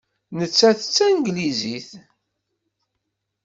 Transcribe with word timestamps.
Nettat 0.37 0.77
d 0.87 0.91
Tanglizit. 0.95 1.89